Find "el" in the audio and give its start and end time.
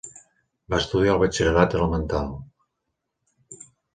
1.17-1.21